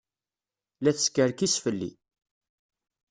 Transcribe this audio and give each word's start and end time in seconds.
La 0.83 0.91
teskerkis 0.95 1.55
fell-i. 1.63 1.91